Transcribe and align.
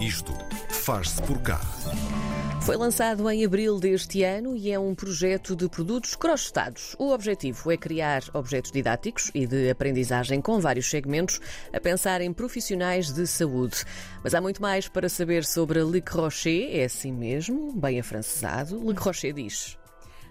Isto 0.00 0.34
faz-se 0.68 1.22
por 1.22 1.40
cá. 1.40 1.58
Foi 2.60 2.76
lançado 2.76 3.30
em 3.30 3.46
abril 3.46 3.80
deste 3.80 4.22
ano 4.24 4.54
e 4.54 4.70
é 4.70 4.78
um 4.78 4.94
projeto 4.94 5.56
de 5.56 5.70
produtos 5.70 6.14
crossetados. 6.14 6.94
O 6.98 7.12
objetivo 7.12 7.72
é 7.72 7.78
criar 7.78 8.22
objetos 8.34 8.70
didáticos 8.70 9.30
e 9.34 9.46
de 9.46 9.70
aprendizagem 9.70 10.42
com 10.42 10.60
vários 10.60 10.90
segmentos, 10.90 11.40
a 11.72 11.80
pensar 11.80 12.20
em 12.20 12.30
profissionais 12.30 13.10
de 13.10 13.26
saúde. 13.26 13.84
Mas 14.22 14.34
há 14.34 14.40
muito 14.40 14.60
mais 14.60 14.86
para 14.86 15.08
saber 15.08 15.46
sobre 15.46 15.82
Le 15.82 16.02
Crochet, 16.02 16.78
é 16.78 16.84
assim 16.84 17.12
mesmo, 17.12 17.72
bem 17.72 17.98
afrancesado. 17.98 18.78
Le 18.86 18.94
Crochet 18.94 19.32
diz. 19.32 19.78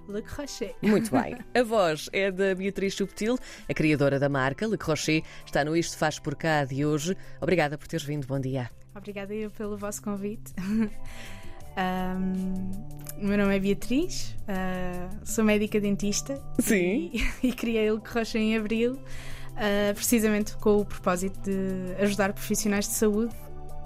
Le 0.07 0.21
Crochet. 0.21 0.75
Muito 0.79 1.09
bem. 1.09 1.37
A 1.59 1.63
voz 1.63 2.07
é 2.13 2.29
da 2.29 2.53
Beatriz 2.53 2.93
Subtil, 2.93 3.39
a 3.67 3.73
criadora 3.73 4.19
da 4.19 4.29
marca 4.29 4.67
Le 4.67 4.77
Crochet. 4.77 5.23
Está 5.43 5.65
no 5.65 5.75
Isto 5.75 5.97
Faz 5.97 6.19
Por 6.19 6.35
Cá 6.35 6.63
de 6.65 6.85
hoje. 6.85 7.17
Obrigada 7.41 7.79
por 7.79 7.87
teres 7.87 8.05
vindo. 8.05 8.27
Bom 8.27 8.39
dia. 8.39 8.69
Obrigada 8.95 9.33
eu 9.33 9.51
pelo 9.51 9.77
vosso 9.77 10.01
convite. 10.01 10.53
Um, 11.77 12.71
o 13.21 13.25
meu 13.25 13.37
nome 13.37 13.53
é 13.53 13.59
Beatriz, 13.59 14.33
uh, 14.43 15.25
sou 15.25 15.43
médica 15.43 15.77
dentista 15.77 16.41
Sim. 16.57 17.11
e, 17.13 17.21
e 17.49 17.51
criei 17.51 17.91
o 17.91 17.99
Crochet 17.99 18.37
em 18.37 18.55
Abril, 18.55 18.93
uh, 18.93 19.93
precisamente 19.93 20.55
com 20.55 20.77
o 20.77 20.85
propósito 20.85 21.37
de 21.41 22.01
ajudar 22.01 22.31
profissionais 22.31 22.87
de 22.87 22.93
saúde 22.93 23.35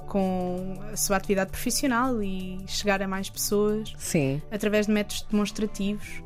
com 0.08 0.76
a 0.92 0.96
sua 0.96 1.18
atividade 1.18 1.50
profissional 1.50 2.22
e 2.22 2.64
chegar 2.68 3.02
a 3.02 3.08
mais 3.08 3.30
pessoas 3.30 3.94
Sim. 3.98 4.40
através 4.52 4.86
de 4.86 4.92
métodos 4.92 5.24
demonstrativos. 5.24 6.22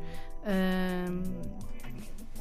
Um, 0.46 1.73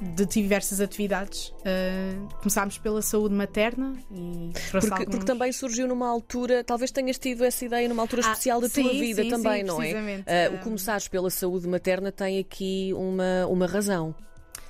de 0.00 0.26
diversas 0.26 0.80
atividades. 0.80 1.48
Uh, 1.60 2.28
começámos 2.38 2.76
pela 2.78 3.00
saúde 3.02 3.34
materna 3.34 3.92
e 4.10 4.50
Porque, 4.70 4.86
alguns... 4.92 5.04
porque 5.06 5.24
também 5.24 5.52
surgiu 5.52 5.86
numa 5.86 6.08
altura, 6.08 6.64
talvez 6.64 6.90
tenhas 6.90 7.18
tido 7.18 7.44
essa 7.44 7.64
ideia 7.64 7.88
numa 7.88 8.02
altura 8.02 8.22
Ah, 8.24 8.30
especial 8.32 8.60
da 8.60 8.68
sim, 8.68 8.82
tua 8.82 8.92
vida 8.92 9.22
sim, 9.22 9.28
também, 9.28 9.60
sim, 9.60 9.66
não 9.66 9.80
é? 9.82 9.92
Ah, 10.26 10.52
o 10.52 10.54
Ah, 10.56 10.58
começares 10.58 11.06
pela 11.06 11.30
saúde 11.30 11.68
materna 11.68 12.10
tem 12.10 12.38
aqui 12.40 12.92
uma, 12.94 13.46
uma 13.48 13.66
razão. 13.66 14.14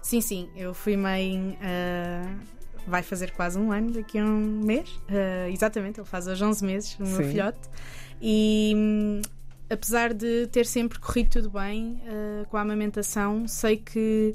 Sim, 0.03 0.21
sim, 0.21 0.49
eu 0.57 0.75
fui 0.75 0.97
mãe. 0.97 1.57
ah, 1.63 2.35
vai 2.87 3.03
fazer 3.03 3.31
quase 3.31 3.59
um 3.59 3.71
ano, 3.73 3.93
daqui 3.93 4.19
a 4.19 4.25
um 4.25 4.61
mês. 4.65 4.91
Ah, 5.09 5.49
exatamente, 5.49 5.99
ele 6.01 6.07
faz 6.07 6.27
hoje 6.27 6.45
11 6.45 6.65
meses, 6.65 6.97
o 6.99 7.05
meu 7.07 7.25
filhote. 7.27 7.61
E 8.21 8.73
hum, 8.77 9.23
apesar 9.71 10.13
de 10.13 10.47
ter 10.49 10.67
sempre 10.67 10.99
corrido 10.99 11.31
tudo 11.31 11.51
bem 11.51 12.03
com 12.51 12.57
a 12.57 12.61
amamentação, 12.61 13.49
sei 13.49 13.77
que 13.79 14.35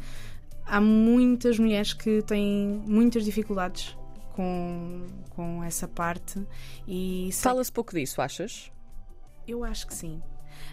há 0.68 0.80
muitas 0.82 1.58
mulheres 1.58 1.94
que 1.94 2.22
têm 2.24 2.82
muitas 2.86 3.24
dificuldades 3.24 3.98
com, 4.34 5.08
com 5.32 5.64
essa 5.64 5.88
parte. 5.88 6.42
E 6.88 7.30
Fala-se 7.34 7.72
pouco 7.72 7.94
disso, 7.94 8.22
achas? 8.22 8.72
Eu 9.48 9.64
acho 9.64 9.88
que 9.88 9.94
sim. 9.94 10.22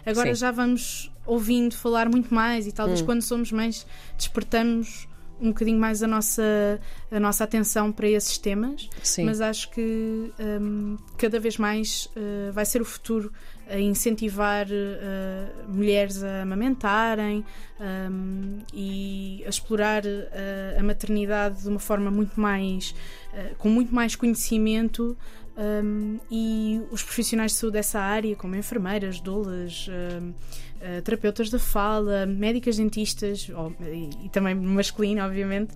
Agora 0.05 0.33
Sim. 0.33 0.39
já 0.39 0.51
vamos 0.51 1.11
ouvindo 1.25 1.75
falar 1.75 2.09
muito 2.09 2.33
mais 2.33 2.67
e 2.67 2.71
talvez 2.71 3.01
Hum. 3.01 3.05
quando 3.05 3.21
somos 3.21 3.51
mães 3.51 3.85
despertamos 4.17 5.07
um 5.39 5.49
bocadinho 5.49 5.79
mais 5.79 6.01
a 6.01 6.07
nossa, 6.07 6.79
a 7.11 7.19
nossa 7.19 7.43
atenção 7.43 7.91
para 7.91 8.07
esses 8.07 8.37
temas, 8.37 8.89
Sim. 9.03 9.25
mas 9.25 9.41
acho 9.41 9.69
que 9.71 10.31
hum, 10.39 10.97
cada 11.17 11.39
vez 11.39 11.57
mais 11.57 12.05
uh, 12.15 12.51
vai 12.53 12.65
ser 12.65 12.81
o 12.81 12.85
futuro 12.85 13.33
a 13.69 13.79
incentivar 13.79 14.67
uh, 14.67 15.71
mulheres 15.73 16.23
a 16.23 16.41
amamentarem 16.43 17.43
hum, 17.79 18.59
e 18.73 19.43
a 19.45 19.49
explorar 19.49 20.03
uh, 20.05 20.79
a 20.79 20.83
maternidade 20.83 21.63
de 21.63 21.69
uma 21.69 21.79
forma 21.79 22.11
muito 22.11 22.39
mais 22.39 22.95
uh, 23.33 23.55
com 23.57 23.69
muito 23.69 23.93
mais 23.93 24.15
conhecimento 24.15 25.17
um, 25.57 26.19
e 26.29 26.81
os 26.91 27.01
profissionais 27.01 27.51
de 27.51 27.57
saúde 27.57 27.75
dessa 27.75 27.99
área, 27.99 28.35
como 28.35 28.55
enfermeiras, 28.55 29.21
doulas, 29.21 29.87
um, 29.87 30.29
uh, 30.29 31.01
terapeutas 31.01 31.49
da 31.49 31.57
fala, 31.57 32.25
médicas 32.25 32.75
dentistas 32.77 33.49
e, 33.81 34.25
e 34.25 34.29
também 34.29 34.53
masculino, 34.53 35.23
obviamente, 35.23 35.73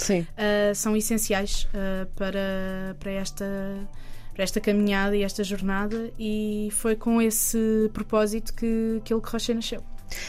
são 0.76 0.98
essenciais 0.98 1.66
para, 2.16 2.96
para 3.00 3.12
esta 3.12 3.46
para 4.40 4.46
esta 4.46 4.62
caminhada 4.62 5.18
e 5.18 5.24
esta 5.24 5.44
jornada 5.44 6.14
e 6.18 6.70
foi 6.72 6.96
com 6.96 7.22
esse 7.22 7.92
propósito 7.94 8.54
que, 8.54 9.02
que 9.04 9.14
ele 9.14 9.20
Crochet 9.20 9.54
nasceu. 9.54 9.84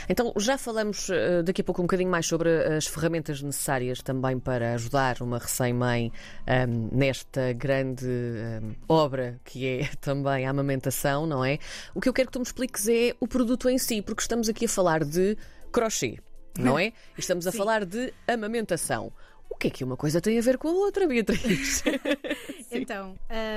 Então, 0.09 0.32
já 0.37 0.59
falamos 0.59 1.09
eh, 1.10 1.44
daqui 1.44 1.60
a 1.60 1.65
pouco 1.65 1.81
um 1.81 1.84
bocadinho 1.84 2.10
mais 2.10 2.26
sobre 2.26 2.50
as 2.76 2.88
ferramentas 2.88 3.41
necessárias 3.41 4.03
também 4.03 4.37
para 4.41 4.75
ajudar 4.75 5.22
uma 5.22 5.38
recém-mãe 5.38 6.10
ahm, 6.44 6.88
nesta 6.91 7.53
grande 7.53 8.04
ahm, 8.04 8.72
obra 8.88 9.41
que 9.44 9.65
é 9.65 9.88
também 10.03 10.44
a 10.44 10.50
amamentação, 10.50 11.25
não 11.25 11.44
é? 11.44 11.60
O 11.94 12.00
que 12.00 12.09
eu 12.09 12.12
quero 12.12 12.27
que 12.27 12.32
tu 12.32 12.41
me 12.41 12.44
expliques 12.44 12.88
é 12.88 13.15
o 13.21 13.28
produto 13.28 13.69
em 13.71 13.78
si, 13.78 14.03
porque 14.03 14.22
estamos 14.22 14.48
aqui 14.48 14.65
a 14.65 14.69
falar 14.69 15.04
de 15.04 15.38
crochê, 15.71 16.19
não 16.59 16.77
é? 16.77 16.87
E 17.16 17.21
estamos 17.21 17.47
a 17.47 17.53
falar 17.53 17.84
de 17.84 18.12
amamentação. 18.27 19.12
O 19.50 19.56
que 19.61 19.66
é 19.66 19.71
que 19.71 19.84
uma 19.84 19.97
coisa 19.97 20.21
tem 20.22 20.38
a 20.38 20.43
ver 20.43 20.56
com 20.56 20.69
a 20.69 20.72
outra, 20.72 21.06
Beatriz? 21.06 21.83
Então, 22.72 23.16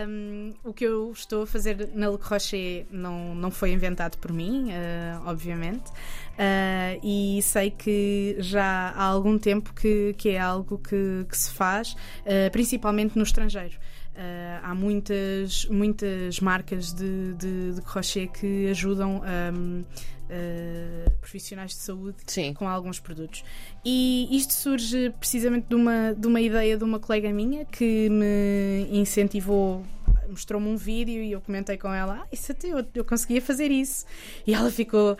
hum, 0.09 0.49
o 0.63 0.73
que 0.73 0.83
eu 0.83 1.11
estou 1.11 1.43
a 1.43 1.47
fazer 1.47 1.87
na 1.93 2.09
Le 2.09 2.17
Crochet 2.17 2.87
não, 2.89 3.35
não 3.35 3.51
foi 3.51 3.71
inventado 3.71 4.17
por 4.17 4.33
mim, 4.33 4.71
eh, 4.71 5.15
obviamente, 5.23 5.91
Eh, 6.35 6.99
e 7.03 7.41
sei 7.43 7.69
que 7.69 8.35
já 8.39 8.89
há 8.95 9.03
algum 9.03 9.37
tempo 9.37 9.71
que, 9.71 10.15
que 10.17 10.29
é 10.29 10.39
algo 10.39 10.79
que, 10.79 11.27
que 11.29 11.37
se 11.37 11.51
faz, 11.51 11.95
eh, 12.25 12.49
principalmente 12.49 13.15
no 13.15 13.21
estrangeiro. 13.21 13.77
Eh, 14.15 14.59
há 14.61 14.75
muitas, 14.75 15.65
muitas 15.65 16.39
marcas 16.39 16.93
de, 16.93 17.33
de, 17.33 17.73
de 17.73 17.81
crochê 17.81 18.27
que 18.27 18.67
ajudam 18.69 19.21
hum, 19.55 19.83
eh, 20.29 21.05
profissionais 21.19 21.71
de 21.71 21.77
saúde 21.77 22.17
Sim. 22.27 22.53
com 22.53 22.67
alguns 22.67 22.99
produtos. 22.99 23.43
E 23.83 24.27
isto 24.31 24.53
surge 24.53 25.09
precisamente 25.19 25.67
de 25.67 25.75
uma, 25.75 26.13
de 26.13 26.27
uma 26.27 26.39
ideia 26.39 26.77
de 26.77 26.83
uma 26.83 26.99
colega 26.99 27.31
minha 27.33 27.65
que 27.65 28.07
me 28.09 28.87
incentivou, 28.91 29.83
mostrou-me 30.29 30.67
um 30.67 30.77
vídeo 30.77 31.23
e 31.23 31.31
eu 31.31 31.41
comentei 31.41 31.77
com 31.77 31.91
ela: 31.91 32.21
Ah, 32.21 32.27
isso 32.31 32.51
até 32.51 32.67
eu, 32.67 32.85
eu 32.93 33.03
conseguia 33.03 33.41
fazer 33.41 33.71
isso. 33.71 34.05
E 34.45 34.53
ela 34.53 34.69
ficou: 34.69 35.17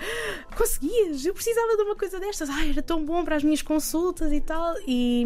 Conseguias? 0.56 1.26
Eu 1.26 1.34
precisava 1.34 1.76
de 1.78 1.82
uma 1.82 1.96
coisa 1.96 2.20
destas. 2.20 2.48
Ah, 2.50 2.68
era 2.68 2.82
tão 2.84 3.04
bom 3.04 3.24
para 3.24 3.38
as 3.38 3.44
minhas 3.44 3.64
consultas 3.64 4.32
e 4.32 4.40
tal. 4.40 4.76
E, 4.88 5.26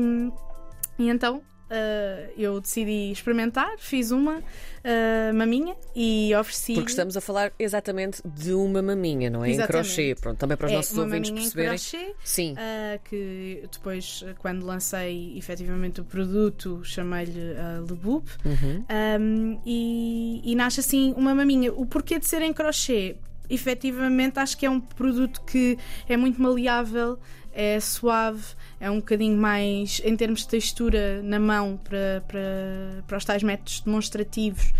e 0.97 1.09
então. 1.09 1.41
Ah, 1.69 2.29
eu 2.37 2.59
decidi 2.61 3.11
experimentar, 3.11 3.69
fiz 3.77 4.11
uma 4.11 4.41
ah, 4.83 5.33
maminha 5.33 5.75
e 5.95 6.33
ofereci. 6.35 6.73
Porque 6.73 6.89
estamos 6.89 7.17
a 7.17 7.21
falar 7.21 7.51
exatamente 7.59 8.21
de 8.25 8.53
uma 8.53 8.81
maminha, 8.81 9.29
não 9.29 9.43
é? 9.43 9.49
Em 9.49 9.53
Exatamente. 9.53 9.85
crochê. 9.85 10.15
Pronto, 10.15 10.37
também 10.37 10.55
para 10.55 10.67
os 10.67 10.71
é, 10.71 10.75
nossos 10.75 10.93
uma 10.93 11.03
ouvintes 11.03 11.29
maminha 11.29 11.47
em 11.47 11.51
perceberem. 11.51 11.77
crochê, 11.77 12.15
Sim. 12.23 12.53
Uh, 12.53 12.99
que 13.03 13.63
depois, 13.71 14.21
uh, 14.21 14.35
quando 14.39 14.65
lancei 14.65 15.37
efetivamente 15.37 16.01
o 16.01 16.05
produto, 16.05 16.81
chamei-lhe 16.83 17.53
uh, 17.53 17.85
Lebub. 17.87 18.25
Uhum. 18.45 18.85
Um, 19.19 19.61
e, 19.65 20.41
e 20.45 20.55
nasce 20.55 20.79
assim 20.79 21.13
uma 21.17 21.35
maminha. 21.35 21.73
O 21.73 21.85
porquê 21.85 22.17
de 22.19 22.25
ser 22.25 22.41
em 22.41 22.53
crochê? 22.53 23.17
Efetivamente, 23.49 24.39
acho 24.39 24.57
que 24.57 24.65
é 24.65 24.69
um 24.69 24.79
produto 24.79 25.41
que 25.41 25.77
é 26.07 26.17
muito 26.17 26.41
maleável, 26.41 27.17
é 27.53 27.79
suave, 27.79 28.43
é 28.79 28.89
um 28.91 28.97
bocadinho 28.97 29.35
mais, 29.35 29.99
em 30.05 30.15
termos 30.15 30.41
de 30.41 30.49
textura 30.49 31.21
na 31.23 31.39
mão, 31.39 31.79
para, 31.83 32.23
para, 32.27 33.03
para 33.07 33.17
os 33.17 33.25
tais 33.25 33.41
métodos 33.41 33.81
demonstrativos. 33.81 34.71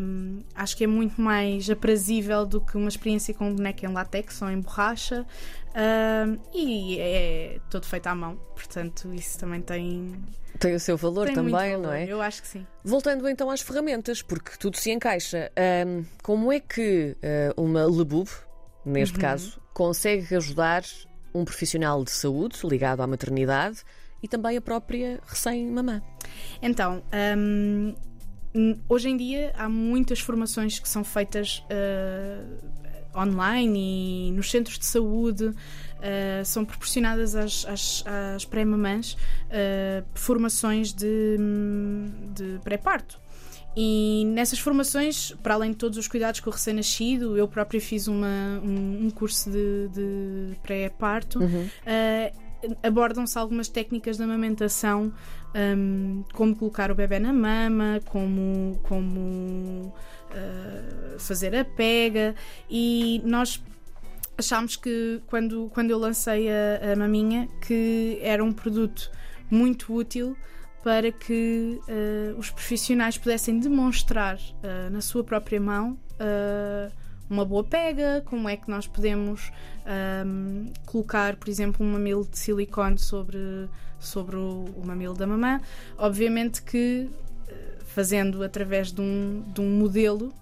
um, 0.00 0.42
acho 0.54 0.76
que 0.76 0.84
é 0.84 0.86
muito 0.86 1.20
mais 1.20 1.68
aprazível 1.68 2.46
do 2.46 2.60
que 2.60 2.76
uma 2.76 2.88
experiência 2.88 3.34
com 3.34 3.48
um 3.48 3.54
boneco 3.56 3.84
em 3.84 3.88
látex 3.88 4.40
ou 4.42 4.50
em 4.50 4.60
borracha. 4.60 5.26
Um, 5.74 6.38
e 6.54 6.98
é 7.00 7.58
todo 7.68 7.84
feito 7.84 8.06
à 8.06 8.14
mão, 8.14 8.36
portanto, 8.54 9.12
isso 9.12 9.36
também 9.36 9.60
tem, 9.60 10.14
Tem 10.64 10.74
o 10.74 10.80
seu 10.80 10.96
valor 10.96 11.26
tem 11.26 11.34
também, 11.34 11.52
valor. 11.72 11.78
não 11.82 11.92
é? 11.92 12.04
Eu 12.06 12.20
acho 12.22 12.40
que 12.42 12.48
sim. 12.48 12.66
Voltando 12.82 13.28
então 13.28 13.50
às 13.50 13.60
ferramentas, 13.60 14.22
porque 14.22 14.52
tudo 14.58 14.76
se 14.78 14.90
encaixa. 14.90 15.50
Ahm, 15.56 16.04
como 16.22 16.50
é 16.52 16.58
que 16.60 17.16
ah, 17.22 17.52
uma 17.56 17.84
Lebub, 17.86 18.28
neste 18.84 19.16
Uhum. 19.16 19.20
caso, 19.20 19.60
consegue 19.74 20.34
ajudar 20.34 20.82
um 21.34 21.44
profissional 21.44 22.02
de 22.04 22.10
saúde 22.12 22.58
ligado 22.64 23.00
à 23.02 23.06
maternidade 23.06 23.82
e 24.22 24.28
também 24.28 24.56
a 24.56 24.60
própria 24.60 25.20
recém-mamã? 25.26 26.00
Então, 26.62 27.02
hum, 27.36 27.94
hoje 28.88 29.08
em 29.08 29.16
dia 29.16 29.52
há 29.56 29.68
muitas 29.68 30.20
formações 30.20 30.78
que 30.78 30.88
são 30.88 31.02
feitas 31.04 31.62
uh, 31.70 32.73
online 33.14 34.28
e 34.28 34.32
nos 34.32 34.50
centros 34.50 34.78
de 34.78 34.86
saúde. 34.86 35.46
uh, 35.46 36.44
são 36.44 36.64
proporcionadas 36.64 37.34
às, 37.34 37.64
às, 37.66 38.04
às 38.36 38.44
pré-mamãs 38.44 39.12
uh, 39.14 40.04
formações 40.14 40.92
de, 40.92 41.38
de 42.34 42.60
pré-parto. 42.62 43.18
E 43.76 44.24
nessas 44.26 44.60
formações, 44.60 45.32
para 45.42 45.54
além 45.54 45.72
de 45.72 45.76
todos 45.76 45.98
os 45.98 46.06
cuidados 46.06 46.38
com 46.38 46.48
o 46.48 46.52
recém-nascido, 46.52 47.36
eu 47.36 47.48
própria 47.48 47.80
fiz 47.80 48.06
uma, 48.06 48.60
um, 48.62 49.06
um 49.06 49.10
curso 49.10 49.50
de, 49.50 49.88
de 49.88 50.56
pré-parto. 50.62 51.40
Uhum. 51.40 51.64
Uh, 51.64 52.43
abordam-se 52.82 53.38
algumas 53.38 53.68
técnicas 53.68 54.16
de 54.16 54.22
amamentação, 54.22 55.12
um, 55.54 56.24
como 56.32 56.54
colocar 56.56 56.90
o 56.90 56.94
bebê 56.94 57.18
na 57.18 57.32
mama, 57.32 58.00
como, 58.06 58.78
como 58.82 59.92
uh, 60.30 61.18
fazer 61.18 61.54
a 61.54 61.64
pega 61.64 62.34
e 62.68 63.22
nós 63.24 63.62
achámos 64.36 64.76
que 64.76 65.22
quando, 65.26 65.70
quando 65.72 65.90
eu 65.90 65.98
lancei 65.98 66.48
a, 66.50 66.92
a 66.92 66.96
maminha 66.96 67.48
que 67.66 68.18
era 68.20 68.42
um 68.42 68.52
produto 68.52 69.10
muito 69.50 69.94
útil 69.94 70.36
para 70.82 71.10
que 71.10 71.80
uh, 71.88 72.38
os 72.38 72.50
profissionais 72.50 73.16
pudessem 73.16 73.58
demonstrar 73.58 74.36
uh, 74.36 74.90
na 74.90 75.00
sua 75.00 75.24
própria 75.24 75.60
mão 75.60 75.98
uh, 76.20 76.92
uma 77.28 77.44
boa 77.44 77.64
pega, 77.64 78.22
como 78.26 78.48
é 78.48 78.56
que 78.56 78.70
nós 78.70 78.86
podemos 78.86 79.50
um, 80.26 80.66
colocar, 80.86 81.36
por 81.36 81.48
exemplo, 81.48 81.84
um 81.84 81.92
mamilo 81.92 82.26
de 82.26 82.38
silicone 82.38 82.98
sobre, 82.98 83.68
sobre 83.98 84.36
o, 84.36 84.64
o 84.76 84.86
mamilo 84.86 85.14
da 85.14 85.26
mamã. 85.26 85.60
Obviamente 85.98 86.62
que 86.62 87.08
fazendo 87.94 88.42
através 88.42 88.92
de 88.92 89.00
um, 89.00 89.44
de 89.54 89.60
um 89.60 89.70
modelo 89.70 90.34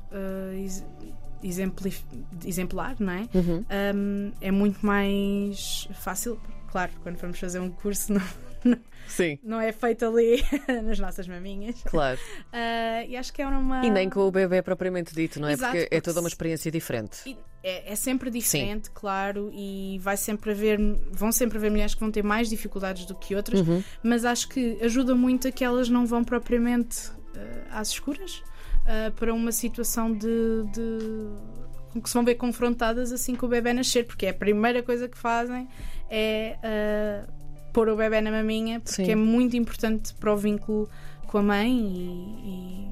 exemplar, 2.45 2.97
não 2.99 3.13
é? 3.13 3.29
Uhum. 3.35 3.65
Um, 3.95 4.33
é 4.41 4.51
muito 4.51 4.85
mais 4.85 5.87
fácil. 5.93 6.41
Claro, 6.71 6.93
quando 7.03 7.19
vamos 7.19 7.39
fazer 7.39 7.59
um 7.59 7.71
curso, 7.71 8.15
não, 8.15 8.23
Sim. 9.09 9.39
não 9.43 9.61
é 9.61 9.73
feito 9.73 10.07
ali 10.07 10.43
nas 10.85 10.99
nossas 10.99 11.29
maminhas. 11.29 11.83
Claro. 11.85 12.19
Uh, 12.47 13.05
e 13.09 13.17
acho 13.17 13.33
que 13.33 13.43
é 13.43 13.47
uma. 13.47 13.85
E 13.85 13.91
nem 13.91 14.09
com 14.09 14.21
o 14.21 14.31
bebê 14.31 14.63
propriamente 14.63 15.15
dito, 15.15 15.41
não 15.41 15.49
é? 15.49 15.53
Exato, 15.53 15.77
porque, 15.77 15.95
é 15.95 16.01
toda 16.01 16.21
uma 16.21 16.29
experiência 16.29 16.71
diferente. 16.71 17.37
É, 17.63 17.93
é, 17.93 17.95
sempre 17.95 18.31
diferente, 18.31 18.87
Sim. 18.87 18.93
claro, 18.95 19.51
e 19.55 19.99
vai 20.03 20.17
sempre 20.17 20.51
haver, 20.51 20.79
vão 21.13 21.31
sempre 21.31 21.59
haver 21.59 21.71
mulheres 21.71 21.95
que 21.95 22.01
vão 22.01 22.11
ter 22.11 22.25
mais 22.25 22.49
dificuldades 22.49 23.05
do 23.05 23.15
que 23.15 23.37
outras, 23.37 23.61
uhum. 23.61 23.85
mas 24.03 24.25
acho 24.25 24.49
que 24.49 24.79
ajuda 24.83 25.15
muito 25.15 25.47
a 25.47 25.53
que 25.53 25.63
elas 25.63 25.89
não 25.89 26.05
vão 26.05 26.25
propriamente 26.25 27.09
uh, 27.11 27.69
às 27.71 27.91
escuras 27.91 28.43
uh, 28.83 29.13
para 29.13 29.33
uma 29.33 29.53
situação 29.53 30.13
de, 30.13 30.65
de 30.73 32.01
que 32.01 32.09
se 32.09 32.15
vão 32.15 32.25
ver 32.25 32.35
confrontadas 32.35 33.13
assim 33.13 33.37
que 33.37 33.45
o 33.45 33.49
bebê 33.49 33.73
nascer, 33.73 34.07
porque 34.07 34.27
é 34.27 34.31
a 34.31 34.35
primeira 34.35 34.83
coisa 34.83 35.09
que 35.09 35.17
fazem 35.17 35.69
é 36.11 36.57
uh, 36.59 37.42
pôr 37.73 37.89
o 37.89 37.97
bebê 37.97 38.21
na 38.21 38.31
maminha, 38.31 38.81
porque 38.81 39.05
Sim. 39.05 39.13
é 39.13 39.15
muito 39.15 39.57
importante 39.57 40.15
para 40.15 40.33
o 40.33 40.37
vínculo 40.37 40.89
com 41.27 41.39
a 41.39 41.43
mãe 41.43 41.71
e, 41.71 42.91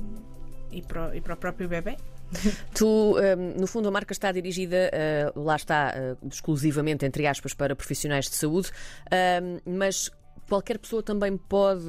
e, 0.73 0.79
e, 0.79 0.83
para, 0.83 1.09
o, 1.09 1.15
e 1.15 1.21
para 1.21 1.35
o 1.35 1.37
próprio 1.37 1.69
bebê. 1.69 1.97
Tu, 2.75 2.87
um, 2.87 3.61
no 3.61 3.67
fundo, 3.67 3.89
a 3.89 3.91
marca 3.91 4.13
está 4.13 4.31
dirigida, 4.31 4.91
uh, 5.35 5.41
lá 5.43 5.57
está, 5.57 5.93
uh, 6.23 6.29
exclusivamente, 6.29 7.05
entre 7.05 7.27
aspas, 7.27 7.55
para 7.55 7.75
profissionais 7.75 8.27
de 8.27 8.37
saúde, 8.37 8.69
uh, 8.69 9.61
mas 9.69 10.11
qualquer 10.51 10.79
pessoa 10.79 11.03
também 11.03 11.37
pode 11.37 11.85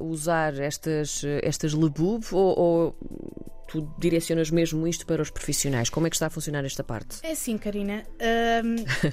usar 0.00 0.58
estas, 0.58 1.22
estas 1.42 1.72
Lebub 1.72 2.24
ou, 2.32 2.58
ou 2.58 2.96
tu 3.68 3.88
direcionas 3.98 4.50
mesmo 4.50 4.86
isto 4.86 5.06
para 5.06 5.22
os 5.22 5.30
profissionais? 5.30 5.88
Como 5.88 6.06
é 6.06 6.10
que 6.10 6.16
está 6.16 6.26
a 6.26 6.30
funcionar 6.30 6.64
esta 6.64 6.82
parte? 6.82 7.18
É 7.22 7.30
assim, 7.30 7.56
Karina. 7.56 8.04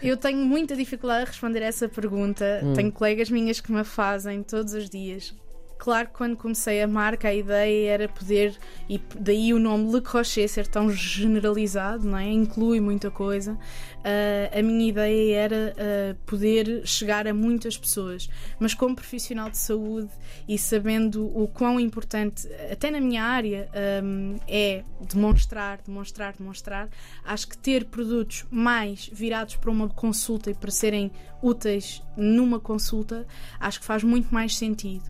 eu 0.02 0.18
tenho 0.18 0.40
muita 0.40 0.76
dificuldade 0.76 1.24
a 1.24 1.26
responder 1.26 1.62
a 1.62 1.68
essa 1.68 1.88
pergunta. 1.88 2.60
Hum. 2.64 2.74
Tenho 2.74 2.92
colegas 2.92 3.30
minhas 3.30 3.62
que 3.62 3.72
me 3.72 3.84
fazem 3.84 4.42
todos 4.42 4.74
os 4.74 4.90
dias. 4.90 5.34
Claro 5.78 6.08
que 6.08 6.16
quando 6.16 6.36
comecei 6.36 6.82
a 6.82 6.88
marca 6.88 7.28
a 7.28 7.34
ideia 7.34 7.92
era 7.92 8.10
poder, 8.10 8.58
e 8.90 9.00
daí 9.20 9.54
o 9.54 9.60
nome 9.60 9.92
Le 9.94 10.02
Crochet 10.02 10.48
ser 10.48 10.68
tão 10.68 10.90
generalizado, 10.90 12.08
não 12.08 12.18
é? 12.18 12.28
inclui 12.30 12.80
muita 12.80 13.12
coisa. 13.12 13.54
Uh, 13.54 14.60
a 14.60 14.62
minha 14.62 14.90
ideia 14.90 15.38
era 15.38 15.74
uh, 15.76 16.16
poder 16.26 16.86
chegar 16.86 17.28
a 17.28 17.34
muitas 17.34 17.78
pessoas, 17.78 18.30
mas 18.60 18.74
como 18.74 18.96
profissional 18.96 19.50
de 19.50 19.58
saúde 19.58 20.10
e 20.48 20.58
sabendo 20.58 21.26
o 21.38 21.48
quão 21.48 21.80
importante, 21.80 22.48
até 22.72 22.90
na 22.90 23.02
minha 23.02 23.24
área, 23.24 23.70
um, 24.04 24.38
é 24.48 24.84
demonstrar, 25.02 25.80
demonstrar, 25.86 26.34
demonstrar, 26.38 26.90
acho 27.24 27.48
que 27.50 27.58
ter 27.58 27.86
produtos 27.86 28.46
mais 28.50 29.10
virados 29.12 29.56
para 29.58 29.70
uma 29.70 29.90
consulta 29.90 30.50
e 30.50 30.54
para 30.54 30.72
serem 30.72 31.12
úteis 31.42 32.02
numa 32.16 32.60
consulta, 32.60 33.26
acho 33.60 33.80
que 33.80 33.86
faz 33.86 34.04
muito 34.04 34.34
mais 34.34 34.56
sentido. 34.56 35.04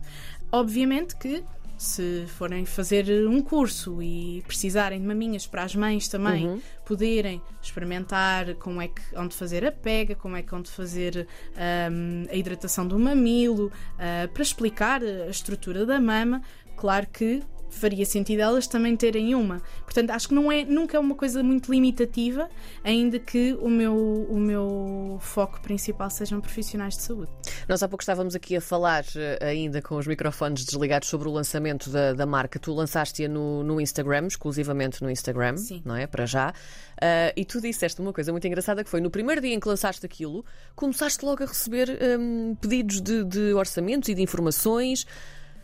Obviamente 0.50 1.16
que 1.16 1.44
se 1.78 2.24
forem 2.26 2.64
fazer 2.66 3.28
um 3.28 3.40
curso 3.40 4.02
e 4.02 4.42
precisarem 4.46 5.00
de 5.00 5.06
maminhas 5.06 5.46
para 5.46 5.62
as 5.62 5.76
mães 5.76 6.08
também 6.08 6.44
uhum. 6.44 6.60
poderem 6.84 7.40
experimentar 7.62 8.54
como 8.56 8.82
é 8.82 8.88
que 8.88 9.00
onde 9.16 9.34
fazer 9.34 9.64
a 9.64 9.70
pega, 9.70 10.16
como 10.16 10.36
é 10.36 10.42
que 10.42 10.52
onde 10.52 10.68
fazer 10.68 11.28
um, 11.56 12.26
a 12.28 12.34
hidratação 12.34 12.86
do 12.86 12.98
mamilo, 12.98 13.66
uh, 13.66 14.28
para 14.32 14.42
explicar 14.42 15.00
a 15.04 15.28
estrutura 15.28 15.86
da 15.86 16.00
mama, 16.00 16.42
claro 16.76 17.06
que 17.06 17.42
faria 17.70 18.04
sentido 18.04 18.40
elas 18.40 18.66
também 18.66 18.96
terem 18.96 19.34
uma. 19.34 19.62
Portanto, 19.84 20.10
acho 20.10 20.28
que 20.28 20.34
não 20.34 20.50
é, 20.50 20.64
nunca 20.64 20.96
é 20.96 21.00
uma 21.00 21.14
coisa 21.14 21.42
muito 21.42 21.70
limitativa, 21.70 22.48
ainda 22.82 23.18
que 23.18 23.54
o 23.60 23.68
meu, 23.68 23.94
o 24.28 24.38
meu 24.38 25.18
foco 25.20 25.60
principal 25.60 26.10
sejam 26.10 26.40
profissionais 26.40 26.96
de 26.96 27.02
saúde. 27.02 27.30
Nós 27.68 27.82
há 27.82 27.88
pouco 27.88 28.02
estávamos 28.02 28.34
aqui 28.34 28.56
a 28.56 28.60
falar, 28.60 29.04
eh, 29.16 29.38
ainda 29.40 29.82
com 29.82 29.96
os 29.96 30.06
microfones 30.06 30.64
desligados, 30.64 31.08
sobre 31.08 31.28
o 31.28 31.32
lançamento 31.32 31.90
da, 31.90 32.12
da 32.12 32.26
marca. 32.26 32.58
Tu 32.58 32.72
lançaste-a 32.72 33.28
no, 33.28 33.62
no 33.62 33.80
Instagram, 33.80 34.26
exclusivamente 34.26 35.02
no 35.02 35.10
Instagram, 35.10 35.56
Sim. 35.56 35.82
não 35.84 35.96
é? 35.96 36.06
Para 36.06 36.26
já. 36.26 36.50
Uh, 36.50 37.32
e 37.36 37.44
tu 37.44 37.60
disseste 37.60 38.00
uma 38.00 38.12
coisa 38.12 38.32
muito 38.32 38.46
engraçada 38.46 38.82
que 38.82 38.90
foi 38.90 39.00
no 39.00 39.10
primeiro 39.10 39.40
dia 39.40 39.54
em 39.54 39.60
que 39.60 39.68
lançaste 39.68 40.04
aquilo, 40.04 40.44
começaste 40.74 41.24
logo 41.24 41.42
a 41.44 41.46
receber 41.46 41.96
um, 42.18 42.56
pedidos 42.56 43.00
de, 43.00 43.24
de 43.24 43.54
orçamentos 43.54 44.08
e 44.08 44.14
de 44.14 44.22
informações. 44.22 45.06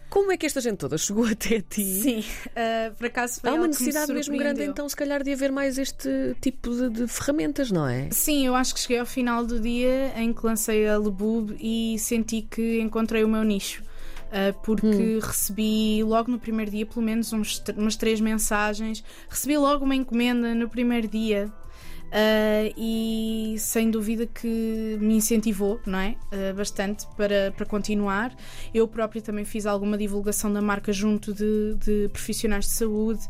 Como 0.08 0.30
é 0.30 0.36
que 0.36 0.46
esta 0.46 0.60
gente 0.60 0.76
toda 0.76 0.96
chegou 0.96 1.26
até 1.26 1.60
ti? 1.60 1.84
Sim, 1.84 2.20
uh, 2.20 2.94
por 2.94 3.06
acaso 3.06 3.40
foi 3.40 3.50
Há 3.50 3.54
uma 3.54 3.66
necessidade 3.66 4.12
mesmo 4.12 4.36
grande, 4.36 4.62
então, 4.62 4.88
se 4.88 4.94
calhar, 4.94 5.22
de 5.22 5.32
haver 5.32 5.50
mais 5.50 5.76
este 5.78 6.08
tipo 6.40 6.70
de, 6.70 6.88
de, 6.90 7.08
ferramentas, 7.08 7.70
não 7.70 7.86
é? 7.86 8.08
Sim, 8.10 8.46
eu 8.46 8.54
acho 8.54 8.74
que 8.74 8.80
cheguei 8.80 8.98
ao 8.98 9.06
final 9.06 9.44
do 9.44 9.58
dia 9.58 10.12
em 10.16 10.32
que 10.32 10.44
lancei 10.46 10.88
a 10.88 10.96
Lebub 10.98 11.56
e 11.60 11.96
senti 11.98 12.42
que 12.42 12.80
encontrei 12.80 13.24
o 13.24 13.28
meu 13.28 13.42
nicho. 13.42 13.82
Uh, 14.34 14.52
porque 14.64 14.86
hum. 14.86 15.18
recebi 15.20 16.02
logo 16.02 16.30
no 16.30 16.38
primeiro 16.38 16.70
dia, 16.70 16.84
pelo 16.84 17.04
menos 17.04 17.32
uns, 17.32 17.62
umas 17.76 17.94
três 17.94 18.20
mensagens. 18.20 19.04
Recebi 19.28 19.56
logo 19.56 19.84
uma 19.84 19.94
encomenda 19.94 20.54
no 20.54 20.68
primeiro 20.68 21.06
dia 21.06 21.52
Uh, 22.14 22.72
e 22.76 23.56
sem 23.58 23.90
dúvida 23.90 24.24
que 24.24 24.96
me 25.00 25.16
incentivou, 25.16 25.80
não 25.84 25.98
é? 25.98 26.14
Uh, 26.32 26.54
bastante 26.54 27.08
para, 27.16 27.52
para 27.56 27.66
continuar. 27.66 28.32
Eu 28.72 28.86
própria 28.86 29.20
também 29.20 29.44
fiz 29.44 29.66
alguma 29.66 29.98
divulgação 29.98 30.52
da 30.52 30.62
marca 30.62 30.92
junto 30.92 31.34
de, 31.34 31.74
de 31.74 32.08
profissionais 32.10 32.66
de 32.66 32.70
saúde 32.70 33.26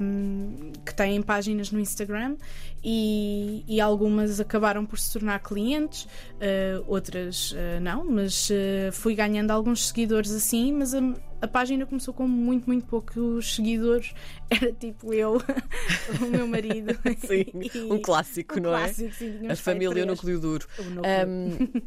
um, 0.00 0.72
que 0.86 0.94
têm 0.94 1.20
páginas 1.20 1.70
no 1.70 1.78
Instagram 1.78 2.36
e, 2.82 3.64
e, 3.66 3.80
algumas 3.80 4.40
acabaram 4.40 4.86
por 4.86 4.98
se 4.98 5.12
tornar 5.12 5.40
clientes, 5.40 6.04
uh, 6.04 6.84
outras 6.86 7.54
não, 7.82 8.04
mas 8.04 8.48
fui 8.92 9.14
ganhando 9.14 9.50
alguns 9.50 9.88
seguidores 9.88 10.30
assim, 10.30 10.72
mas 10.72 10.94
a, 10.94 11.00
a 11.40 11.46
página 11.46 11.86
começou 11.86 12.12
com 12.12 12.26
muito, 12.26 12.66
muito 12.66 12.86
poucos 12.86 13.54
seguidores. 13.54 14.12
Era 14.50 14.72
tipo 14.72 15.12
eu, 15.12 15.40
o 16.20 16.26
meu 16.26 16.46
marido. 16.46 16.98
Sim, 17.26 17.44
e, 17.54 17.92
um 17.92 18.00
clássico, 18.00 18.58
um 18.58 18.62
não 18.62 18.70
clássico, 18.70 19.08
é? 19.08 19.12
Sim, 19.12 19.48
a 19.48 19.56
família, 19.56 20.02
o 20.04 20.06
núcleo 20.06 20.40
duro. 20.40 20.66
O 20.78 20.82
núcleo. 20.82 21.28
Um, 21.28 21.82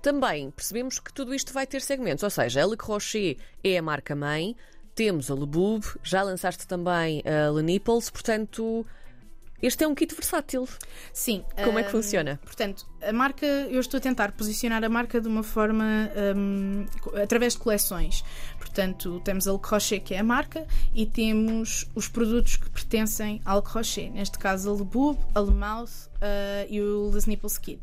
também 0.00 0.50
percebemos 0.50 0.98
que 0.98 1.12
tudo 1.12 1.34
isto 1.34 1.52
vai 1.52 1.66
ter 1.66 1.80
segmentos, 1.80 2.22
ou 2.22 2.30
seja, 2.30 2.62
a 2.62 2.66
Le 2.66 2.76
Crochet 2.76 3.38
é 3.62 3.76
a 3.76 3.82
marca 3.82 4.14
mãe, 4.14 4.54
temos 4.94 5.30
a 5.30 5.34
Lebub, 5.34 5.84
já 6.02 6.22
lançaste 6.22 6.66
também 6.66 7.22
a 7.26 7.50
Le 7.50 7.62
Nipples, 7.62 8.08
portanto 8.08 8.86
este 9.62 9.84
é 9.84 9.88
um 9.88 9.94
kit 9.94 10.14
versátil. 10.14 10.68
Sim. 11.12 11.44
Como 11.64 11.78
é 11.78 11.82
que 11.82 11.90
funciona? 11.90 12.38
Portanto, 12.44 12.86
a 13.02 13.12
marca, 13.12 13.46
eu 13.46 13.80
estou 13.80 13.98
a 13.98 14.00
tentar 14.00 14.32
posicionar 14.32 14.84
a 14.84 14.88
marca 14.88 15.20
de 15.20 15.28
uma 15.28 15.42
forma 15.42 16.10
um, 16.36 16.86
através 17.20 17.54
de 17.54 17.60
coleções. 17.60 18.24
Portanto, 18.58 19.20
temos 19.24 19.48
a 19.48 19.52
Le 19.52 19.58
Crochet, 19.58 20.00
que 20.00 20.14
é 20.14 20.18
a 20.18 20.24
marca, 20.24 20.66
e 20.94 21.06
temos 21.06 21.88
os 21.94 22.08
produtos 22.08 22.56
que 22.56 22.68
pertencem 22.70 23.40
ao 23.44 23.58
Le 23.58 23.64
Crochet. 23.64 24.10
Neste 24.10 24.38
caso, 24.38 24.70
a 24.70 24.76
Le 24.76 24.84
Boob, 24.84 25.18
a 25.34 25.40
Le 25.40 25.52
Mouth 25.52 25.90
uh, 26.16 26.66
e 26.68 26.80
o 26.80 27.10
Les 27.10 27.26
Nipples 27.26 27.58
Kit. 27.58 27.82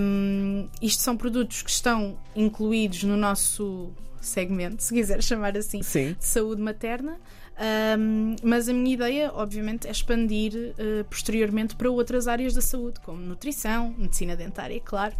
Um, 0.00 0.68
isto 0.82 1.02
são 1.02 1.16
produtos 1.16 1.62
que 1.62 1.70
estão 1.70 2.18
incluídos 2.36 3.04
no 3.04 3.16
nosso 3.16 3.90
segmento, 4.20 4.82
se 4.82 4.94
quiser 4.94 5.22
chamar 5.22 5.56
assim, 5.56 5.82
Sim. 5.82 6.14
de 6.18 6.24
saúde 6.24 6.60
materna. 6.60 7.18
Um, 7.58 8.36
mas 8.42 8.68
a 8.68 8.72
minha 8.72 8.94
ideia, 8.94 9.30
obviamente, 9.34 9.86
é 9.86 9.90
expandir 9.90 10.52
uh, 10.54 11.04
posteriormente 11.04 11.76
para 11.76 11.90
outras 11.90 12.26
áreas 12.26 12.54
da 12.54 12.60
saúde, 12.60 13.00
como 13.00 13.20
nutrição, 13.20 13.94
medicina 13.96 14.34
dentária, 14.34 14.80
claro, 14.80 15.14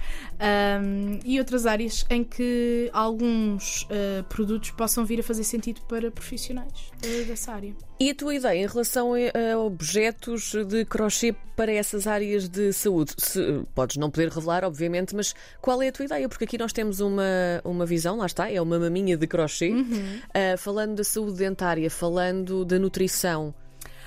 um, 0.82 1.18
e 1.24 1.38
outras 1.38 1.66
áreas 1.66 2.04
em 2.08 2.24
que 2.24 2.90
alguns 2.92 3.82
uh, 3.82 4.24
produtos 4.28 4.70
possam 4.70 5.04
vir 5.04 5.20
a 5.20 5.22
fazer 5.22 5.44
sentido 5.44 5.80
para 5.82 6.10
profissionais 6.10 6.90
uh, 7.04 7.24
dessa 7.26 7.52
área. 7.52 7.74
E 8.02 8.10
a 8.10 8.14
tua 8.16 8.34
ideia 8.34 8.64
em 8.64 8.66
relação 8.66 9.12
a 9.14 9.58
objetos 9.58 10.54
de 10.66 10.84
crochê 10.84 11.32
para 11.54 11.70
essas 11.70 12.08
áreas 12.08 12.48
de 12.48 12.72
saúde? 12.72 13.12
Se, 13.16 13.64
podes 13.76 13.96
não 13.96 14.10
poder 14.10 14.28
revelar, 14.28 14.64
obviamente, 14.64 15.14
mas 15.14 15.32
qual 15.60 15.80
é 15.80 15.86
a 15.86 15.92
tua 15.92 16.06
ideia? 16.06 16.28
Porque 16.28 16.42
aqui 16.42 16.58
nós 16.58 16.72
temos 16.72 16.98
uma, 16.98 17.22
uma 17.62 17.86
visão, 17.86 18.16
lá 18.16 18.26
está, 18.26 18.50
é 18.50 18.60
uma 18.60 18.76
maminha 18.76 19.16
de 19.16 19.24
crochê, 19.28 19.70
uhum. 19.70 20.18
uh, 20.18 20.58
falando 20.58 20.96
da 20.96 21.04
saúde 21.04 21.38
dentária, 21.38 21.88
falando 21.88 22.64
da 22.64 22.76
nutrição. 22.76 23.54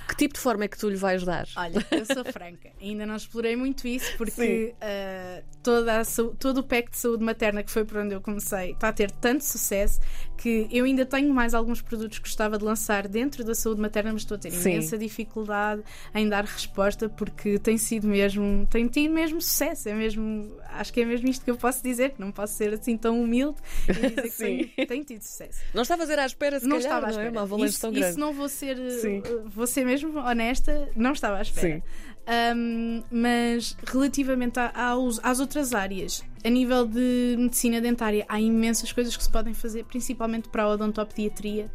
Que 0.09 0.15
tipo 0.15 0.33
de 0.33 0.39
forma 0.39 0.65
é 0.65 0.67
que 0.67 0.77
tu 0.77 0.89
lhe 0.89 0.97
vais 0.97 1.23
dar? 1.23 1.47
Olha, 1.55 1.85
eu 1.91 2.05
sou 2.05 2.25
franca, 2.25 2.71
ainda 2.79 3.05
não 3.05 3.15
explorei 3.15 3.55
muito 3.55 3.87
isso 3.87 4.15
porque 4.17 4.75
uh, 4.75 5.43
toda 5.63 6.01
a, 6.01 6.05
todo 6.37 6.59
o 6.59 6.63
pack 6.63 6.91
de 6.91 6.97
saúde 6.97 7.23
materna 7.23 7.63
que 7.63 7.71
foi 7.71 7.85
por 7.85 7.97
onde 7.97 8.13
eu 8.13 8.21
comecei 8.21 8.71
está 8.71 8.89
a 8.89 8.93
ter 8.93 9.09
tanto 9.09 9.43
sucesso 9.43 9.99
que 10.37 10.67
eu 10.71 10.85
ainda 10.85 11.05
tenho 11.05 11.33
mais 11.33 11.53
alguns 11.53 11.81
produtos 11.81 12.19
que 12.19 12.25
gostava 12.25 12.57
de 12.57 12.63
lançar 12.63 13.07
dentro 13.07 13.43
da 13.43 13.55
saúde 13.55 13.81
materna, 13.81 14.11
mas 14.13 14.21
estou 14.21 14.35
a 14.35 14.37
ter 14.37 14.51
Sim. 14.51 14.71
imensa 14.71 14.97
dificuldade 14.97 15.81
em 16.13 16.27
dar 16.27 16.43
resposta 16.43 17.09
porque 17.09 17.57
tem 17.59 17.77
sido 17.77 18.07
mesmo, 18.07 18.67
tem 18.69 18.87
tido 18.87 19.13
mesmo 19.13 19.41
sucesso. 19.41 19.89
É 19.89 19.93
mesmo, 19.93 20.51
acho 20.71 20.93
que 20.93 21.01
é 21.01 21.05
mesmo 21.05 21.27
isto 21.29 21.43
que 21.43 21.51
eu 21.51 21.57
posso 21.57 21.81
dizer, 21.83 22.11
que 22.11 22.21
não 22.21 22.31
posso 22.31 22.53
ser 22.53 22.73
assim 22.73 22.97
tão 22.97 23.21
humilde 23.21 23.57
e 23.87 23.93
dizer 23.93 24.21
que 24.21 24.29
tem, 24.75 24.85
tem 24.87 25.03
tido 25.03 25.21
sucesso. 25.21 25.59
Não 25.73 25.81
estava 25.81 26.03
a 26.03 26.05
fazer 26.05 26.19
à 26.19 26.25
espera, 26.25 26.59
se 26.59 26.65
não 26.67 26.77
calhar, 26.77 26.91
estava 26.93 27.07
à 27.07 27.11
não 27.11 27.19
é? 27.19 27.23
espera. 27.23 27.31
Uma 27.31 27.41
avalanche 27.41 27.69
isso, 27.71 27.81
tão 27.81 27.91
isso 27.91 27.99
grande. 27.99 28.19
não 28.19 28.33
vou 28.33 28.49
ser, 28.49 28.77
Sim. 28.91 29.19
uh, 29.19 29.49
vou 29.49 29.67
ser 29.67 29.85
mesmo 29.85 30.17
honesta, 30.19 30.89
não 30.95 31.11
estava 31.13 31.37
à 31.37 31.41
espera. 31.41 31.75
Sim. 31.75 31.83
Um, 32.27 33.03
mas 33.11 33.77
relativamente 33.85 34.59
a- 34.59 34.71
aos- 34.89 35.19
às 35.21 35.39
outras 35.39 35.73
áreas, 35.75 36.23
a 36.43 36.49
nível 36.49 36.87
de 36.87 37.35
medicina 37.37 37.79
dentária, 37.79 38.25
há 38.27 38.41
imensas 38.41 38.91
coisas 38.91 39.15
que 39.15 39.23
se 39.23 39.31
podem 39.31 39.53
fazer, 39.53 39.83
principalmente 39.85 40.49
para 40.49 40.63
a 40.63 40.69
odontopediatria. 40.69 41.69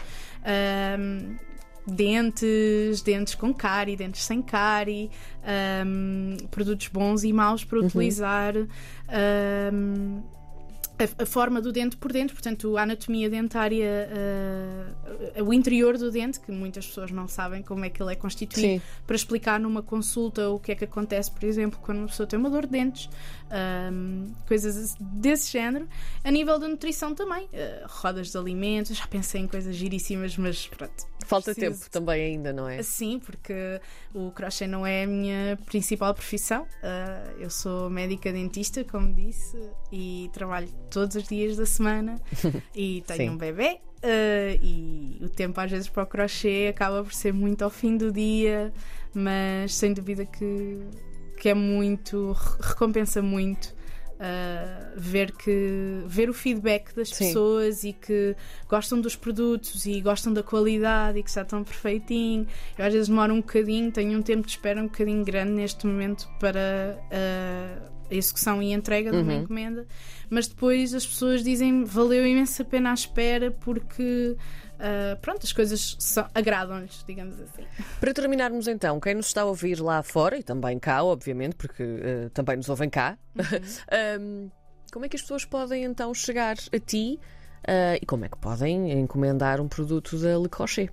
Um, 0.98 1.36
dentes, 1.86 3.00
dentes 3.02 3.34
com 3.34 3.52
cárie, 3.54 3.96
dentes 3.96 4.22
sem 4.24 4.42
cárie, 4.42 5.10
um, 5.86 6.36
produtos 6.50 6.88
bons 6.88 7.24
e 7.24 7.32
maus 7.32 7.62
Uhum. 7.62 7.68
para 7.68 7.78
utilizar. 7.80 8.54
um, 9.72 10.22
a, 11.18 11.26
forma 11.26 11.60
do 11.60 11.72
dente 11.72 11.96
por 11.96 12.12
dentro, 12.12 12.34
portanto, 12.34 12.76
a 12.76 12.82
anatomia 12.82 13.30
dentária, 13.30 14.08
uh, 15.36 15.44
o 15.44 15.52
interior 15.52 15.96
do 15.96 16.10
dente, 16.10 16.40
que 16.40 16.52
muitas 16.52 16.86
pessoas 16.86 17.10
não 17.10 17.28
sabem 17.28 17.62
como 17.62 17.84
é 17.84 17.90
que 17.90 18.02
ele 18.02 18.12
é 18.12 18.16
constituído, 18.16 18.68
Sim. 18.68 18.82
para 19.06 19.16
explicar 19.16 19.58
numa 19.58 19.82
consulta 19.82 20.48
o 20.50 20.58
que 20.58 20.72
é 20.72 20.74
que 20.74 20.84
acontece, 20.84 21.30
por 21.30 21.44
exemplo, 21.44 21.78
quando 21.82 21.98
uma 21.98 22.06
pessoa 22.08 22.26
tem 22.26 22.38
uma 22.38 22.50
dor 22.50 22.66
de 22.66 22.72
dentes, 22.72 23.08
um, 23.92 24.32
coisas 24.46 24.96
desse 25.00 25.50
género. 25.50 25.88
A 26.22 26.30
nível 26.30 26.58
da 26.58 26.68
nutrição 26.68 27.14
também, 27.14 27.44
uh, 27.44 27.48
rodas 27.86 28.30
de 28.30 28.38
alimentos, 28.38 28.96
já 28.96 29.06
pensei 29.06 29.40
em 29.40 29.46
coisas 29.46 29.74
giríssimas, 29.74 30.36
mas 30.36 30.66
pronto. 30.66 31.10
Falta 31.30 31.54
tempo 31.54 31.78
também 31.90 32.22
ainda, 32.22 32.52
não 32.52 32.68
é? 32.68 32.82
Sim, 32.82 33.18
porque 33.24 33.80
o 34.12 34.30
crochê 34.32 34.66
não 34.66 34.86
é 34.86 35.04
a 35.04 35.06
minha 35.06 35.58
principal 35.66 36.12
profissão. 36.12 36.62
Uh, 36.64 37.40
eu 37.40 37.48
sou 37.50 37.88
médica 37.88 38.32
dentista, 38.32 38.84
como 38.84 39.12
disse, 39.14 39.56
e 39.92 40.28
trabalho 40.32 40.68
todos 40.90 41.16
os 41.16 41.24
dias 41.28 41.56
da 41.56 41.64
semana 41.66 42.20
e 42.74 43.02
tenho 43.06 43.30
Sim. 43.30 43.30
um 43.30 43.36
bebê. 43.38 43.80
uh, 44.02 44.58
e 44.62 45.18
o 45.22 45.28
tempo 45.28 45.60
às 45.60 45.70
vezes 45.70 45.88
para 45.88 46.02
o 46.02 46.06
crochê 46.06 46.68
acaba 46.70 47.02
por 47.04 47.12
ser 47.14 47.32
muito 47.32 47.62
ao 47.62 47.70
fim 47.70 47.96
do 47.96 48.10
dia, 48.12 48.72
mas 49.14 49.74
sem 49.74 49.92
dúvida 49.92 50.24
que, 50.26 50.78
que 51.38 51.48
é 51.48 51.54
muito, 51.54 52.32
re- 52.32 52.68
recompensa 52.68 53.22
muito. 53.22 53.74
Uh, 54.20 54.92
ver 54.96 55.32
que 55.32 56.02
ver 56.06 56.28
o 56.28 56.34
feedback 56.34 56.94
das 56.94 57.08
Sim. 57.08 57.26
pessoas 57.26 57.82
e 57.82 57.92
que 57.92 58.36
gostam 58.68 59.00
dos 59.00 59.16
produtos 59.16 59.86
e 59.86 60.00
gostam 60.00 60.32
da 60.32 60.42
qualidade 60.42 61.18
e 61.18 61.22
que 61.22 61.28
está 61.28 61.44
tão 61.44 61.64
perfeitinho. 61.64 62.46
Eu 62.78 62.84
às 62.84 62.92
vezes 62.92 63.08
demoro 63.08 63.32
um 63.34 63.40
bocadinho, 63.40 63.90
tenho 63.90 64.18
um 64.18 64.22
tempo 64.22 64.46
de 64.46 64.52
espera 64.52 64.80
um 64.80 64.84
bocadinho 64.84 65.24
grande 65.24 65.52
neste 65.52 65.86
momento 65.86 66.28
para 66.38 66.98
uh, 67.10 67.99
a 68.10 68.14
execução 68.14 68.62
e 68.62 68.72
entrega 68.72 69.10
de 69.10 69.18
uma 69.18 69.32
Uhum. 69.32 69.42
encomenda, 69.42 69.86
mas 70.28 70.46
depois 70.48 70.92
as 70.94 71.06
pessoas 71.06 71.42
dizem 71.44 71.84
valeu 71.84 72.26
imensa 72.26 72.64
pena 72.64 72.90
a 72.90 72.94
espera 72.94 73.50
porque 73.50 74.36
uh, 74.78 75.20
pronto, 75.20 75.44
as 75.44 75.52
coisas 75.52 75.96
agradam-lhes, 76.34 77.04
digamos 77.06 77.40
assim. 77.40 77.64
Para 78.00 78.12
terminarmos 78.12 78.66
então, 78.68 78.98
quem 79.00 79.14
nos 79.14 79.26
está 79.26 79.42
a 79.42 79.44
ouvir 79.44 79.80
lá 79.80 80.02
fora 80.02 80.38
e 80.38 80.42
também 80.42 80.78
cá, 80.78 81.02
obviamente, 81.04 81.54
porque 81.56 81.82
eh, 81.82 82.28
também 82.34 82.56
nos 82.56 82.68
ouvem 82.68 82.88
cá, 82.90 83.16
um, 84.20 84.50
como 84.92 85.04
é 85.04 85.08
que 85.08 85.16
as 85.16 85.22
pessoas 85.22 85.44
podem 85.44 85.84
então 85.84 86.12
chegar 86.14 86.56
a 86.72 86.78
ti 86.78 87.18
eh, 87.66 87.98
e 88.02 88.06
como 88.06 88.24
é 88.24 88.28
que 88.28 88.36
podem 88.38 88.90
encomendar 88.92 89.60
um 89.60 89.68
produto 89.68 90.16
da 90.18 90.36
Le 90.38 90.48
Crochet? 90.48 90.90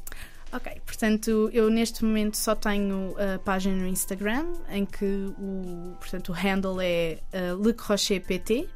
Ok, 0.51 0.72
portanto, 0.86 1.50
eu 1.54 1.70
neste 1.70 2.06
momento 2.06 2.38
só 2.38 2.56
tenho 2.56 3.16
a 3.18 3.38
página 3.39 3.75
no 3.75 3.88
Instagram 3.88 4.54
em 4.70 4.86
que 4.86 5.06
o, 5.38 5.96
portanto, 6.00 6.30
o 6.30 6.32
handle 6.34 6.80
é 6.82 7.20
uh, 7.34 7.62
Le 7.62 7.74
Crochet 7.74 8.22
PT 8.22 8.68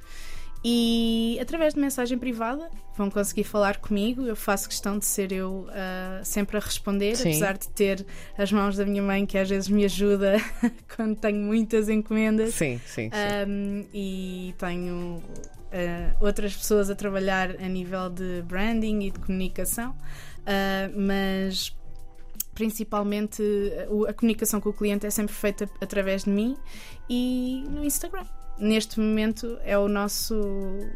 e 0.64 1.40
através 1.42 1.74
de 1.74 1.80
mensagem 1.80 2.18
privada 2.20 2.70
vão 2.96 3.10
conseguir 3.10 3.44
falar 3.44 3.78
comigo. 3.78 4.24
Eu 4.24 4.36
faço 4.36 4.70
questão 4.70 5.00
de 5.00 5.06
ser 5.06 5.32
eu 5.32 5.66
uh, 5.70 6.24
sempre 6.24 6.58
a 6.58 6.60
responder, 6.60 7.16
Sim. 7.16 7.30
apesar 7.30 7.58
de 7.58 7.68
ter 7.70 8.06
as 8.38 8.52
mãos 8.52 8.78
da 8.78 8.86
minha 8.86 9.02
mãe 9.02 9.26
que 9.26 9.38
às 9.38 9.50
vezes 9.50 9.70
me 9.70 9.84
ajuda 9.86 10.38
quando 10.96 11.16
tenho 11.16 11.40
muitas 11.40 11.90
encomendas. 11.90 12.54
Sim, 12.54 12.80
sim, 12.86 13.10
sim. 13.10 13.50
Um, 13.50 13.86
e 13.92 14.54
tenho 14.60 15.24
uh, 15.72 16.26
outras 16.26 16.56
pessoas 16.56 16.90
a 16.90 16.96
trabalhar 16.96 17.52
a 17.60 17.68
nível 17.68 18.10
de 18.10 18.42
branding 18.44 19.02
e 19.04 19.12
de 19.12 19.20
comunicação, 19.20 19.92
uh, 19.92 21.00
mas 21.00 21.76
principalmente 22.54 23.42
uh, 23.42 23.94
o- 23.94 24.06
a 24.06 24.14
comunicação 24.14 24.60
com 24.62 24.70
o 24.70 24.74
cliente 24.74 25.06
é 25.06 25.10
sempre 25.10 25.34
feita 25.34 25.70
através 25.80 26.24
de 26.26 26.30
mim 26.30 26.58
e 27.10 27.64
no 27.70 27.84
Instagram. 27.84 28.26
Neste 28.60 29.00
momento 29.00 29.58
é 29.64 29.76
o 29.76 29.88
nosso, 29.88 30.36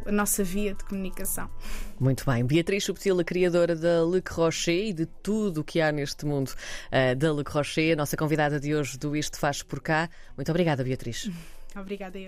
a 0.06 0.12
nossa 0.12 0.44
via 0.44 0.76
de 0.76 0.84
comunicação. 0.84 1.50
Muito 2.00 2.24
bem. 2.24 2.46
Beatriz 2.46 2.84
Subtil, 2.84 3.20
a 3.20 3.24
criadora 3.24 3.76
da 3.76 4.04
Le 4.06 4.22
Crochet 4.22 4.90
e 4.90 4.94
de 4.94 5.08
tudo 5.08 5.62
o 5.62 5.64
que 5.64 5.82
há 5.82 5.92
neste 5.92 6.28
mundo 6.28 6.52
eh, 6.92 7.16
da 7.16 7.32
Le 7.34 7.44
Crochet, 7.44 7.94
a 7.94 7.96
nossa 7.96 8.16
convidada 8.16 8.60
de 8.60 8.76
hoje 8.76 9.00
do 9.00 9.16
Isto 9.16 9.40
Faz 9.40 9.64
Por 9.64 9.80
Cá. 9.82 10.10
Muito 10.38 10.50
obrigada, 10.52 10.84
Beatriz. 10.84 11.28
Obrigada 11.76 12.18
eu. 12.20 12.24